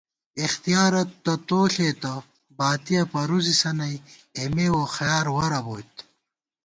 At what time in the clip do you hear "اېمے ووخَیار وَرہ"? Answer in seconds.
4.37-5.59